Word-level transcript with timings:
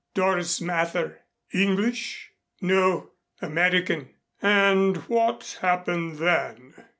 "Doris 0.15 0.59
Mather." 0.59 1.19
"English?" 1.53 2.31
"No, 2.59 3.11
American." 3.39 4.09
"And 4.41 4.97
what 5.07 5.59
happened 5.61 6.17
then?" 6.17 6.73